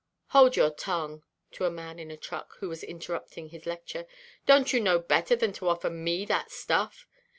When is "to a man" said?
1.51-1.99